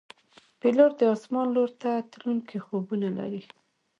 [0.59, 3.43] پیلوټ د آسمان لور ته تلونکي خوبونه لري.